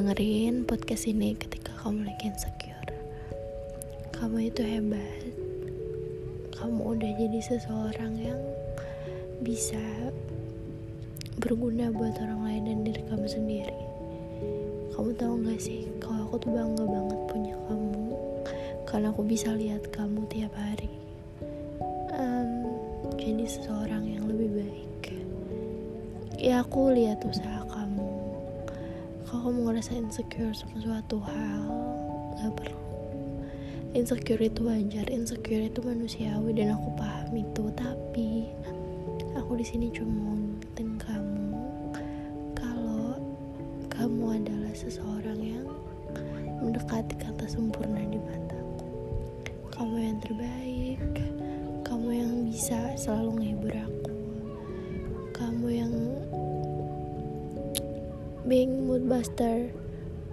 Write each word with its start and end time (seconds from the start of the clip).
dengerin 0.00 0.66
podcast 0.66 1.06
ini 1.06 1.38
ketika 1.38 1.70
kamu 1.82 2.10
lagi 2.10 2.30
insecure. 2.30 2.94
Kamu 4.10 4.50
itu 4.50 4.62
hebat. 4.66 5.22
Kamu 6.58 6.94
udah 6.94 7.10
jadi 7.14 7.38
seseorang 7.38 8.18
yang 8.18 8.42
bisa 9.46 9.80
berguna 11.38 11.94
buat 11.94 12.18
orang 12.18 12.42
lain 12.42 12.62
dan 12.66 12.78
diri 12.82 13.02
kamu 13.06 13.26
sendiri. 13.30 13.80
Kamu 14.98 15.14
tahu 15.14 15.34
gak 15.46 15.62
sih, 15.62 15.86
kalau 16.02 16.26
aku 16.26 16.42
tuh 16.42 16.50
bangga 16.50 16.84
banget 16.84 17.20
punya 17.30 17.54
kamu, 17.70 18.06
karena 18.90 19.06
aku 19.14 19.22
bisa 19.24 19.54
lihat 19.54 19.86
kamu 19.94 20.26
tiap 20.28 20.52
hari. 20.58 20.90
Um, 22.14 22.66
jadi 23.14 23.46
seseorang 23.46 24.04
yang 24.04 24.26
lebih 24.26 24.50
baik. 24.58 24.90
Ya 26.40 26.64
aku 26.64 26.88
lihat 26.96 27.20
usaha 27.20 27.68
kalau 29.30 29.46
kamu 29.46 29.70
ngerasa 29.70 29.94
insecure 29.94 30.50
sama 30.50 30.82
suatu 30.82 31.22
hal? 31.22 31.62
Gak 32.34 32.50
perlu. 32.50 32.82
Insecure 33.94 34.42
itu 34.42 34.66
wajar 34.66 35.06
insecure 35.06 35.70
itu 35.70 35.78
manusiawi 35.86 36.50
dan 36.50 36.74
aku 36.74 36.90
paham 36.98 37.30
itu. 37.38 37.70
Tapi 37.78 38.50
aku 39.38 39.54
di 39.54 39.62
sini 39.62 39.86
cuma 39.94 40.10
mau 40.10 40.34
ngingetin 40.34 40.90
kamu. 40.98 41.62
Kalau 42.58 43.22
kamu 43.86 44.42
adalah 44.42 44.74
seseorang 44.74 45.38
yang 45.38 45.66
mendekati 46.58 47.14
kata 47.14 47.46
sempurna 47.46 48.02
di 48.10 48.18
mataku. 48.18 48.82
Kamu 49.70 49.94
yang 50.10 50.18
terbaik. 50.26 50.98
Kamu 51.86 52.08
yang 52.10 52.50
bisa 52.50 52.98
selalu 52.98 53.38
menghibur 53.38 53.74
aku. 53.78 54.10
Kamu 55.38 55.66
yang 55.70 55.94
being 58.50 58.90
mood 58.90 59.06
buster 59.06 59.70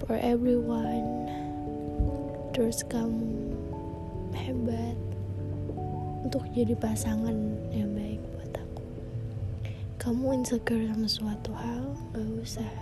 for 0.00 0.16
everyone. 0.24 1.28
Terus 2.56 2.80
kamu 2.88 3.52
hebat 4.32 4.96
untuk 6.24 6.40
jadi 6.56 6.72
pasangan 6.72 7.36
yang 7.68 7.92
baik 7.92 8.16
buat 8.32 8.64
aku. 8.64 8.84
Kamu 10.00 10.40
insecure 10.40 10.88
sama 10.88 11.04
suatu 11.04 11.52
hal 11.52 11.84
gak 12.16 12.24
usah. 12.40 12.72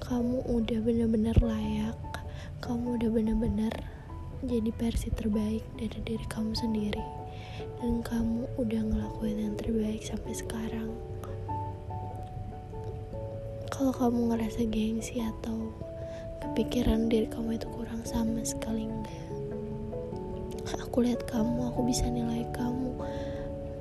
Kamu 0.00 0.40
udah 0.48 0.80
bener-bener 0.80 1.36
layak. 1.44 2.00
Kamu 2.64 2.96
udah 2.96 3.12
bener-bener 3.12 3.74
jadi 4.48 4.72
versi 4.80 5.12
terbaik 5.12 5.60
dari 5.76 6.00
diri 6.08 6.24
kamu 6.24 6.56
sendiri. 6.56 7.04
Dan 7.84 8.00
kamu 8.00 8.48
udah 8.56 8.80
ngelakuin 8.80 9.44
yang 9.44 9.54
terbaik 9.60 10.00
sampai 10.00 10.32
sekarang 10.32 10.88
kalau 13.78 13.94
kamu 13.94 14.34
ngerasa 14.34 14.66
gengsi 14.74 15.22
atau 15.22 15.70
kepikiran 16.42 17.06
diri 17.06 17.30
kamu 17.30 17.62
itu 17.62 17.70
kurang 17.70 18.02
sama 18.02 18.42
sekali 18.42 18.90
enggak. 18.90 19.22
Aku 20.82 21.06
lihat 21.06 21.22
kamu 21.30 21.70
aku 21.70 21.86
bisa 21.86 22.10
nilai 22.10 22.42
kamu 22.50 22.98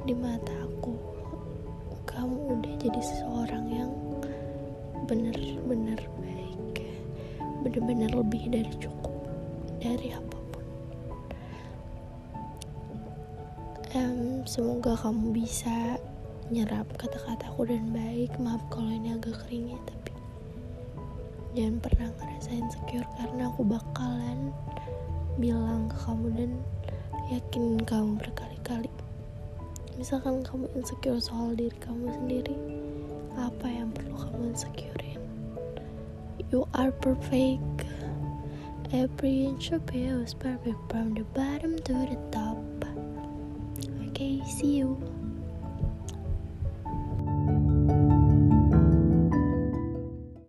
di 0.05 0.13
mata 0.13 0.53
aku. 0.69 0.93
Kamu 2.05 2.37
udah 2.45 2.73
jadi 2.77 3.01
seseorang 3.01 3.65
yang 3.73 3.89
bener-bener 5.09 5.97
baik 6.21 6.77
bener-bener 7.65 8.13
lebih 8.13 8.53
dari 8.53 8.73
cukup 8.77 9.17
dari 9.81 10.13
apa 10.13 10.37
pun. 10.53 10.65
Um, 13.97 14.45
semoga 14.45 14.93
kamu 14.93 15.41
bisa 15.41 15.97
nyerap 16.47 16.87
kata-kataku 16.95 17.67
dan 17.67 17.91
baik. 17.91 18.31
Maaf 18.39 18.63
kalau 18.71 18.87
ini 18.87 19.15
agak 19.15 19.35
kering 19.43 19.75
ya 19.75 19.79
tapi 19.83 20.11
jangan 21.57 21.75
pernah 21.83 22.09
ngerasa 22.15 22.49
insecure 22.55 23.08
karena 23.19 23.52
aku 23.52 23.61
bakalan 23.67 24.39
bilang 25.41 25.91
ke 25.91 25.97
kamu 26.07 26.27
dan 26.37 26.52
yakin 27.27 27.63
kamu 27.83 28.15
berkali-kali. 28.15 28.91
Misalkan 29.99 30.45
kamu 30.45 30.69
insecure 30.77 31.19
soal 31.19 31.57
diri 31.57 31.73
kamu 31.83 32.13
sendiri 32.15 32.55
apa 33.36 33.67
yang 33.67 33.91
perlu 33.91 34.15
kamu 34.15 34.53
insecurein? 34.55 35.21
You 36.47 36.63
are 36.77 36.95
perfect. 36.95 37.83
Every 38.95 39.52
inch 39.52 39.75
of 39.75 39.83
you 39.91 40.23
is 40.23 40.31
perfect 40.31 40.80
from 40.87 41.11
the 41.11 41.27
bottom 41.36 41.75
to 41.75 41.93
the 42.07 42.15
top. 42.31 42.55
Okay 44.07 44.39
see 44.47 44.80
you 44.80 44.95